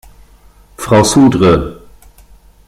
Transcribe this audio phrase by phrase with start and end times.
[0.77, 1.79] Frau Sudre!